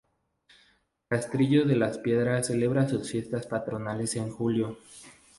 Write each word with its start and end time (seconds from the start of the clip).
Castrillo 1.09 1.63
de 1.63 1.75
las 1.75 1.99
Piedras 1.99 2.47
celebra 2.47 2.89
sus 2.89 3.07
fiestas 3.11 3.45
patronales 3.45 4.15
en 4.15 4.31
julio. 4.31 4.79